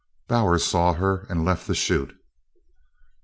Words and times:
Bowers 0.27 0.63
saw 0.63 0.93
her 0.93 1.27
and 1.29 1.45
left 1.45 1.67
the 1.67 1.75
chute. 1.75 2.17